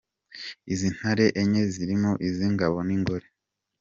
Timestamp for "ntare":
0.95-1.25